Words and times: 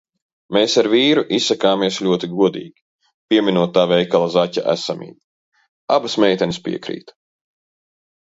Mēs 0.55 0.75
ar 0.81 0.87
vīru 0.91 1.23
izsakāmies 1.37 1.97
ļoti 2.05 2.29
godīgi, 2.39 2.81
pieminot 3.33 3.75
tā 3.75 3.83
veikala 3.91 4.31
zaķa 4.37 4.63
esamību. 4.73 5.17
Abas 5.99 6.15
meitenes 6.25 6.61
piekrīt. 6.69 7.15